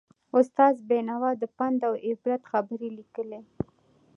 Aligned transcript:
استاد 0.37 0.75
بینوا 0.89 1.31
د 1.41 1.43
پند 1.57 1.79
او 1.87 1.93
عبرت 2.07 2.41
خبرې 2.51 2.89
لیکلې. 2.97 3.39